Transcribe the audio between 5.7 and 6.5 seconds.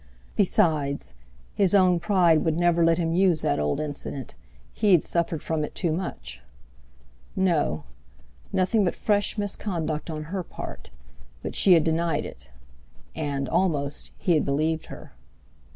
too much.